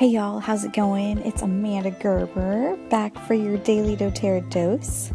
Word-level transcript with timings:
Hey 0.00 0.06
y'all, 0.06 0.40
how's 0.40 0.64
it 0.64 0.72
going? 0.72 1.18
It's 1.26 1.42
Amanda 1.42 1.90
Gerber 1.90 2.74
back 2.88 3.14
for 3.26 3.34
your 3.34 3.58
daily 3.58 3.98
doTERRA 3.98 4.48
dose. 4.48 5.12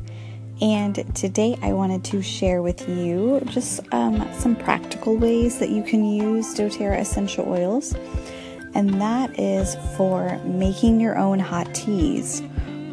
And 0.62 1.16
today 1.16 1.58
I 1.64 1.74
wanted 1.74 2.04
to 2.04 2.22
share 2.22 2.62
with 2.62 2.88
you 2.88 3.42
just 3.48 3.80
um, 3.92 4.32
some 4.38 4.56
practical 4.56 5.18
ways 5.18 5.58
that 5.58 5.72
you 5.72 5.82
can 5.82 6.06
use 6.06 6.54
doTERRA 6.54 7.00
essential 7.00 7.50
oils. 7.50 7.96
And 8.76 9.02
that 9.02 9.40
is 9.40 9.76
for 9.98 10.38
making 10.46 11.02
your 11.02 11.18
own 11.18 11.40
hot 11.40 11.74
teas. 11.74 12.44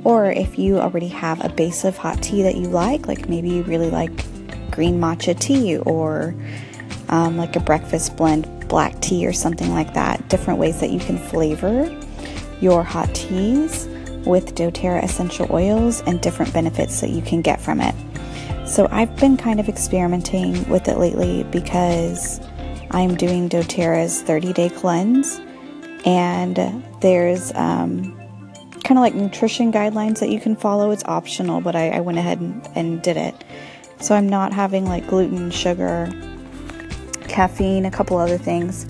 Or 0.02 0.32
if 0.32 0.58
you 0.58 0.78
already 0.78 1.08
have 1.08 1.44
a 1.44 1.50
base 1.50 1.84
of 1.84 1.98
hot 1.98 2.22
tea 2.22 2.42
that 2.42 2.56
you 2.56 2.68
like, 2.68 3.06
like 3.06 3.28
maybe 3.28 3.50
you 3.50 3.64
really 3.64 3.90
like 3.90 4.24
green 4.70 4.98
matcha 4.98 5.38
tea 5.38 5.76
or 5.76 6.34
um, 7.10 7.36
like 7.36 7.54
a 7.54 7.60
breakfast 7.60 8.16
blend 8.16 8.46
black 8.72 8.98
tea 9.02 9.26
or 9.26 9.34
something 9.34 9.70
like 9.70 9.92
that. 9.92 10.26
Different 10.30 10.58
ways 10.58 10.80
that 10.80 10.88
you 10.88 10.98
can 10.98 11.18
flavor 11.18 11.94
your 12.62 12.82
hot 12.82 13.14
teas 13.14 13.86
with 14.24 14.54
doTERRA 14.54 15.04
essential 15.04 15.46
oils 15.50 16.00
and 16.06 16.22
different 16.22 16.54
benefits 16.54 17.02
that 17.02 17.10
you 17.10 17.20
can 17.20 17.42
get 17.42 17.60
from 17.60 17.82
it. 17.82 17.94
So 18.66 18.88
I've 18.90 19.14
been 19.16 19.36
kind 19.36 19.60
of 19.60 19.68
experimenting 19.68 20.66
with 20.70 20.88
it 20.88 20.96
lately 20.96 21.44
because 21.44 22.40
I'm 22.92 23.14
doing 23.14 23.50
doTERRA's 23.50 24.22
30 24.22 24.54
day 24.54 24.70
cleanse 24.70 25.38
and 26.06 26.56
there's 27.02 27.52
um, 27.54 28.18
kind 28.84 28.96
of 28.96 29.02
like 29.02 29.14
nutrition 29.14 29.70
guidelines 29.70 30.20
that 30.20 30.30
you 30.30 30.40
can 30.40 30.56
follow. 30.56 30.92
It's 30.92 31.04
optional, 31.04 31.60
but 31.60 31.76
I, 31.76 31.90
I 31.90 32.00
went 32.00 32.16
ahead 32.16 32.40
and, 32.40 32.66
and 32.74 33.02
did 33.02 33.18
it. 33.18 33.34
So 34.00 34.14
I'm 34.14 34.30
not 34.30 34.54
having 34.54 34.86
like 34.86 35.06
gluten, 35.08 35.50
sugar, 35.50 36.10
caffeine, 37.32 37.86
a 37.86 37.90
couple 37.90 38.18
other 38.18 38.38
things 38.38 38.86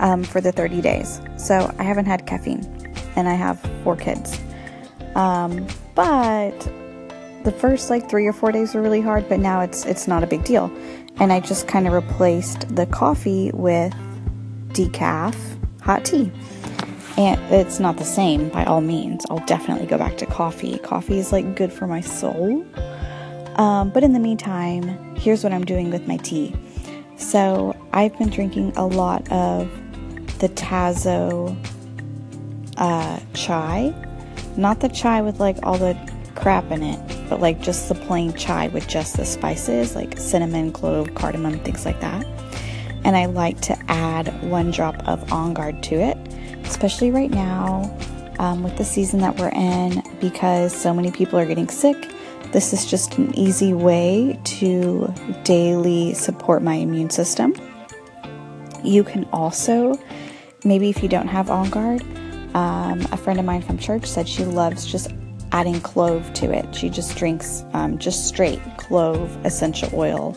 um, 0.00 0.24
for 0.24 0.40
the 0.40 0.50
30 0.50 0.80
days. 0.80 1.20
So 1.36 1.72
I 1.78 1.84
haven't 1.84 2.06
had 2.06 2.26
caffeine, 2.26 2.64
and 3.16 3.28
I 3.28 3.34
have 3.34 3.60
four 3.84 3.96
kids. 3.96 4.40
Um, 5.14 5.66
but 5.94 6.58
the 7.44 7.52
first 7.52 7.90
like 7.90 8.08
three 8.08 8.26
or 8.26 8.32
four 8.32 8.50
days 8.50 8.74
were 8.74 8.82
really 8.82 9.00
hard, 9.00 9.28
but 9.28 9.38
now 9.38 9.60
it's 9.60 9.84
it's 9.84 10.08
not 10.08 10.24
a 10.24 10.26
big 10.26 10.44
deal. 10.44 10.72
And 11.16 11.32
I 11.32 11.40
just 11.40 11.68
kind 11.68 11.86
of 11.86 11.92
replaced 11.92 12.74
the 12.74 12.86
coffee 12.86 13.50
with 13.52 13.92
decaf 14.68 15.36
hot 15.82 16.04
tea. 16.04 16.32
And 17.18 17.38
it's 17.52 17.78
not 17.78 17.98
the 17.98 18.04
same 18.04 18.48
by 18.48 18.64
all 18.64 18.80
means. 18.80 19.26
I'll 19.28 19.44
definitely 19.44 19.86
go 19.86 19.98
back 19.98 20.16
to 20.18 20.26
coffee. 20.26 20.78
Coffee 20.78 21.18
is 21.18 21.30
like 21.30 21.56
good 21.56 21.70
for 21.70 21.86
my 21.86 22.00
soul. 22.00 22.64
Um, 23.56 23.90
but 23.90 24.02
in 24.02 24.14
the 24.14 24.18
meantime, 24.18 25.14
here's 25.14 25.44
what 25.44 25.52
I'm 25.52 25.64
doing 25.64 25.90
with 25.90 26.08
my 26.08 26.16
tea. 26.16 26.56
So 27.16 27.76
I've 27.92 28.16
been 28.18 28.30
drinking 28.30 28.72
a 28.76 28.86
lot 28.86 29.30
of 29.30 29.70
the 30.38 30.48
Tazo 30.50 31.56
uh, 32.76 33.20
chai. 33.34 33.94
Not 34.56 34.80
the 34.80 34.88
chai 34.88 35.22
with 35.22 35.40
like 35.40 35.56
all 35.62 35.78
the 35.78 35.96
crap 36.34 36.70
in 36.70 36.82
it, 36.82 37.28
but 37.28 37.40
like 37.40 37.60
just 37.60 37.88
the 37.88 37.94
plain 37.94 38.32
chai 38.34 38.68
with 38.68 38.88
just 38.88 39.16
the 39.16 39.24
spices 39.24 39.94
like 39.94 40.18
cinnamon, 40.18 40.72
clove, 40.72 41.14
cardamom, 41.14 41.60
things 41.60 41.84
like 41.84 42.00
that. 42.00 42.26
And 43.04 43.16
I 43.16 43.26
like 43.26 43.60
to 43.62 43.78
add 43.90 44.42
one 44.42 44.70
drop 44.70 44.96
of 45.08 45.32
On 45.32 45.54
Guard 45.54 45.82
to 45.84 45.94
it, 45.96 46.16
especially 46.64 47.10
right 47.10 47.30
now 47.30 47.96
um, 48.38 48.62
with 48.62 48.76
the 48.76 48.84
season 48.84 49.20
that 49.20 49.38
we're 49.38 49.50
in 49.50 50.02
because 50.20 50.74
so 50.74 50.92
many 50.92 51.10
people 51.10 51.38
are 51.38 51.46
getting 51.46 51.68
sick 51.68 52.10
this 52.50 52.72
is 52.72 52.84
just 52.84 53.18
an 53.18 53.34
easy 53.38 53.72
way 53.72 54.38
to 54.44 55.12
daily 55.44 56.14
support 56.14 56.62
my 56.62 56.74
immune 56.74 57.10
system. 57.10 57.54
You 58.82 59.04
can 59.04 59.28
also, 59.32 59.98
maybe 60.64 60.88
if 60.90 61.02
you 61.02 61.08
don't 61.08 61.28
have 61.28 61.50
On 61.50 61.70
Guard, 61.70 62.02
um, 62.54 63.00
a 63.12 63.16
friend 63.16 63.38
of 63.38 63.44
mine 63.44 63.62
from 63.62 63.78
church 63.78 64.06
said 64.06 64.28
she 64.28 64.44
loves 64.44 64.84
just 64.84 65.12
adding 65.52 65.80
clove 65.80 66.32
to 66.34 66.52
it. 66.52 66.74
She 66.74 66.88
just 66.88 67.16
drinks 67.16 67.64
um, 67.72 67.98
just 67.98 68.26
straight 68.26 68.60
clove 68.78 69.38
essential 69.44 69.90
oil 69.94 70.36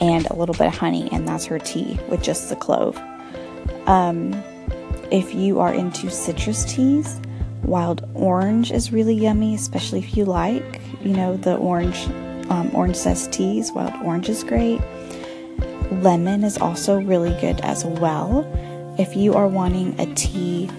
and 0.00 0.26
a 0.26 0.34
little 0.34 0.54
bit 0.54 0.68
of 0.68 0.76
honey, 0.76 1.08
and 1.12 1.26
that's 1.26 1.44
her 1.46 1.58
tea 1.58 1.98
with 2.08 2.22
just 2.22 2.48
the 2.48 2.56
clove. 2.56 2.96
Um, 3.86 4.32
if 5.10 5.34
you 5.34 5.60
are 5.60 5.72
into 5.72 6.10
citrus 6.10 6.64
teas, 6.64 7.20
wild 7.64 8.08
orange 8.14 8.70
is 8.70 8.92
really 8.92 9.14
yummy, 9.14 9.54
especially 9.54 9.98
if 10.00 10.16
you 10.16 10.24
like 10.24 10.80
you 11.04 11.14
know, 11.14 11.36
the 11.36 11.56
orange 11.56 12.06
um, 12.50 12.70
orange 12.74 12.96
zest 12.96 13.32
teas. 13.32 13.72
Wild 13.72 13.94
orange 14.04 14.28
is 14.28 14.44
great. 14.44 14.80
Lemon 15.90 16.44
is 16.44 16.58
also 16.58 17.00
really 17.00 17.38
good 17.40 17.60
as 17.60 17.84
well. 17.84 18.46
If 18.98 19.16
you 19.16 19.34
are 19.34 19.48
wanting 19.48 19.98
a 20.00 20.12
tea 20.14 20.70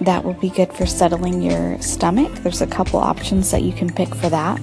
that 0.00 0.24
will 0.24 0.34
be 0.34 0.50
good 0.50 0.72
for 0.72 0.86
settling 0.86 1.42
your 1.42 1.80
stomach, 1.80 2.32
there's 2.38 2.62
a 2.62 2.66
couple 2.66 2.98
options 2.98 3.50
that 3.50 3.62
you 3.62 3.72
can 3.72 3.92
pick 3.92 4.14
for 4.14 4.28
that. 4.28 4.60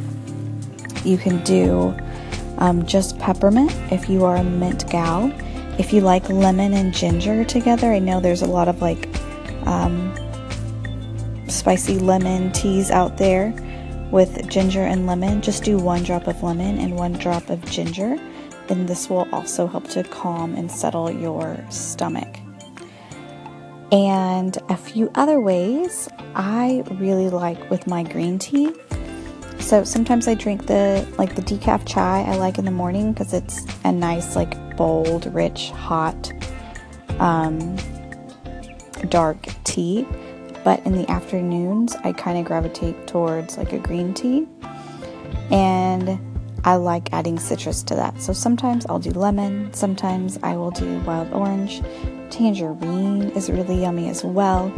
You 1.04 1.18
can 1.18 1.44
do 1.44 1.96
um, 2.58 2.86
just 2.86 3.18
peppermint 3.20 3.72
if 3.92 4.10
you 4.10 4.26
are 4.26 4.38
a 4.38 4.44
mint 4.44 4.90
gal. 4.90 5.32
If 5.80 5.94
you 5.94 6.02
like 6.02 6.28
lemon 6.30 6.74
and 6.74 6.92
ginger 6.92 7.44
together, 7.44 7.92
I 7.92 8.00
know 8.00 8.20
there's 8.20 8.42
a 8.42 8.48
lot 8.48 8.68
of 8.68 8.82
like 8.82 9.08
um, 9.68 10.14
spicy 11.58 11.98
lemon 11.98 12.52
teas 12.52 12.92
out 12.92 13.18
there 13.18 13.52
with 14.12 14.48
ginger 14.48 14.84
and 14.84 15.08
lemon. 15.08 15.42
Just 15.42 15.64
do 15.64 15.78
one 15.78 16.04
drop 16.04 16.28
of 16.28 16.44
lemon 16.44 16.78
and 16.78 16.96
one 16.96 17.14
drop 17.14 17.50
of 17.50 17.64
ginger. 17.66 18.18
Then 18.68 18.86
this 18.86 19.10
will 19.10 19.28
also 19.32 19.66
help 19.66 19.88
to 19.90 20.04
calm 20.04 20.56
and 20.56 20.72
settle 20.72 21.10
your 21.10 21.58
stomach. 21.70 22.38
And 23.92 24.58
a 24.70 24.78
few 24.78 25.10
other 25.16 25.40
ways 25.40 26.10
I 26.36 26.84
really 26.92 27.30
like 27.30 27.70
with 27.70 27.88
my 27.88 28.04
green 28.04 28.38
tea. 28.38 28.74
So 29.60 29.84
sometimes 29.84 30.28
I 30.28 30.36
drink 30.36 30.68
the 30.68 31.08
like 31.18 31.36
the 31.36 31.42
decaf 31.42 31.86
chai 31.88 32.22
I 32.22 32.36
like 32.38 32.58
in 32.58 32.66
the 32.66 32.72
morning 32.72 33.14
because 33.14 33.34
it's 33.34 33.66
a 33.84 33.92
nice 33.92 34.36
like 34.36 34.78
bold, 34.78 35.34
rich, 35.34 35.72
hot, 35.72 36.32
um, 37.20 37.76
dark 39.10 39.48
tea 39.64 40.06
but 40.68 40.86
in 40.86 40.92
the 40.92 41.10
afternoons, 41.10 41.96
I 42.04 42.12
kind 42.12 42.38
of 42.38 42.44
gravitate 42.44 43.08
towards 43.08 43.58
like 43.58 43.72
a 43.72 43.80
green 43.80 44.14
tea. 44.14 44.46
And 45.50 46.20
I 46.66 46.76
like 46.76 47.14
adding 47.14 47.40
citrus 47.40 47.84
to 47.84 47.96
that. 47.96 48.22
So 48.22 48.34
sometimes 48.34 48.86
I'll 48.88 49.00
do 49.00 49.12
lemon, 49.12 49.74
sometimes 49.74 50.38
I 50.44 50.58
will 50.58 50.72
do 50.72 51.00
wild 51.04 51.32
orange. 51.32 51.82
Tangerine 52.30 53.30
is 53.30 53.50
really 53.50 53.80
yummy 53.80 54.10
as 54.10 54.26
well. 54.26 54.70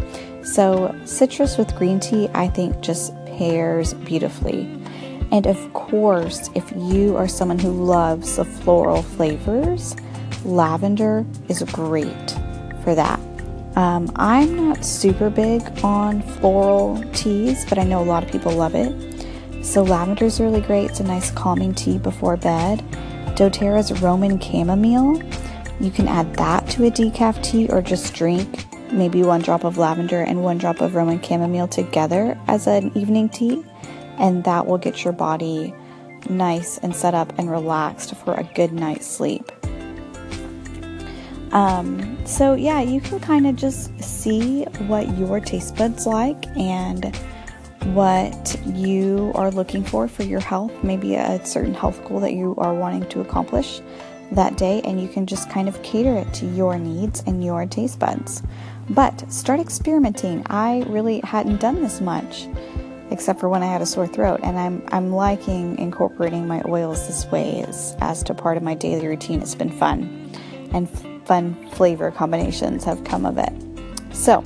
So, 0.44 0.96
citrus 1.06 1.58
with 1.58 1.76
green 1.76 2.00
tea, 2.00 2.30
I 2.36 2.50
think, 2.50 2.82
just 2.82 3.16
pairs 3.26 3.96
beautifully. 3.96 4.70
And 5.32 5.48
of 5.48 5.74
course, 5.74 6.52
if 6.54 6.72
you 6.76 7.18
are 7.18 7.28
someone 7.28 7.58
who 7.58 7.72
loves 7.72 8.36
the 8.36 8.46
floral 8.46 9.02
flavors, 9.02 9.96
lavender 10.46 11.26
is 11.48 11.64
great 11.64 12.30
for 12.84 12.94
that. 12.94 13.20
Um, 13.76 14.12
I'm 14.16 14.56
not 14.56 14.84
super 14.84 15.30
big 15.30 15.62
on 15.84 16.22
floral 16.22 17.04
teas, 17.14 17.66
but 17.70 17.78
I 17.78 17.84
know 17.84 18.02
a 18.02 18.04
lot 18.04 18.24
of 18.24 18.32
people 18.32 18.52
love 18.52 18.76
it. 18.76 19.66
So 19.66 19.84
lavender 19.84 20.26
is 20.26 20.40
really 20.40 20.62
great. 20.62 20.90
It's 20.90 21.00
a 21.00 21.04
nice 21.04 21.32
calming 21.32 21.74
tea 21.74 21.98
before 21.98 22.38
bed. 22.38 22.80
doTERRA's 23.36 24.02
Roman 24.02 24.40
chamomile. 24.40 25.22
You 25.80 25.92
can 25.92 26.08
add 26.08 26.34
that 26.36 26.68
to 26.72 26.86
a 26.86 26.92
decaf 26.92 27.42
tea 27.44 27.68
or 27.70 27.82
just 27.82 28.14
drink 28.14 28.66
maybe 28.92 29.24
one 29.24 29.42
drop 29.42 29.64
of 29.64 29.78
lavender 29.78 30.22
and 30.22 30.44
one 30.44 30.58
drop 30.58 30.82
of 30.82 30.96
Roman 30.96 31.22
chamomile 31.22 31.68
together 31.68 32.38
as 32.48 32.68
an 32.68 32.92
evening 32.98 33.30
tea, 33.30 33.64
and 34.18 34.44
that 34.44 34.66
will 34.66 34.78
get 34.78 35.04
your 35.04 35.14
body 35.14 35.74
nice 36.30 36.78
and 36.80 36.96
set 36.96 37.14
up 37.14 37.32
and 37.38 37.50
relaxed 37.50 38.16
for 38.16 38.34
a 38.34 38.44
good 38.56 38.74
night's 38.74 39.08
sleep. 39.08 39.52
Um, 41.52 42.26
so, 42.26 42.54
yeah, 42.54 42.82
you 42.82 43.02
can 43.02 43.20
kind 43.20 43.48
of 43.48 43.56
just 43.56 44.00
see 44.02 44.64
what 44.88 45.18
your 45.18 45.40
taste 45.40 45.76
buds 45.76 46.06
like 46.06 46.46
and 46.58 47.16
what 47.96 48.60
you 48.66 49.32
are 49.36 49.50
looking 49.52 49.84
for 49.84 50.08
for 50.08 50.24
your 50.24 50.42
health, 50.42 50.72
maybe 50.84 51.16
a 51.16 51.44
certain 51.46 51.74
health 51.74 52.04
goal 52.06 52.20
that 52.20 52.34
you 52.34 52.56
are 52.58 52.74
wanting 52.74 53.08
to 53.10 53.22
accomplish 53.22 53.82
that 54.32 54.58
day, 54.58 54.82
and 54.84 55.02
you 55.02 55.08
can 55.08 55.26
just 55.26 55.50
kind 55.50 55.68
of 55.68 55.82
cater 55.82 56.16
it 56.16 56.32
to 56.36 56.46
your 56.46 56.78
needs 56.78 57.24
and 57.26 57.44
your 57.44 57.66
taste 57.66 57.98
buds. 57.98 58.44
But 58.90 59.32
start 59.32 59.60
experimenting. 59.60 60.46
I 60.48 60.84
really 60.88 61.20
hadn't 61.22 61.60
done 61.60 61.82
this 61.82 62.02
much 62.02 62.48
except 63.12 63.40
for 63.40 63.50
when 63.50 63.64
I 63.64 63.66
had 63.66 63.82
a 63.82 63.88
sore 63.88 64.06
throat, 64.06 64.40
and 64.44 64.60
I'm 64.60 64.84
I'm 64.90 65.12
liking 65.12 65.80
incorporating 65.80 66.48
my 66.48 66.62
oils 66.68 67.08
this 67.08 67.26
way 67.32 67.64
as, 67.68 67.96
as 68.02 68.22
to 68.24 68.36
part 68.36 68.56
of 68.58 68.62
my 68.62 68.76
daily 68.76 69.08
routine. 69.08 69.42
It's 69.42 69.56
been 69.56 69.72
fun 69.72 70.32
and 70.74 70.88
fun 71.30 71.54
flavor 71.74 72.10
combinations 72.10 72.84
have 72.84 73.04
come 73.04 73.24
of 73.24 73.38
it. 73.38 73.54
So, 74.12 74.42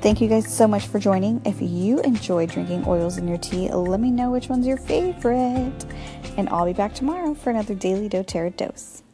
thank 0.00 0.20
you 0.20 0.28
guys 0.28 0.52
so 0.52 0.66
much 0.66 0.88
for 0.88 0.98
joining. 0.98 1.40
If 1.44 1.62
you 1.62 2.00
enjoy 2.00 2.46
drinking 2.46 2.82
oils 2.88 3.16
in 3.16 3.28
your 3.28 3.38
tea, 3.38 3.70
let 3.70 4.00
me 4.00 4.10
know 4.10 4.32
which 4.32 4.48
one's 4.48 4.66
your 4.66 4.76
favorite. 4.76 5.86
And 6.36 6.48
I'll 6.48 6.66
be 6.66 6.72
back 6.72 6.94
tomorrow 6.94 7.32
for 7.34 7.50
another 7.50 7.76
Daily 7.76 8.08
doTERRA 8.08 8.56
dose. 8.56 9.04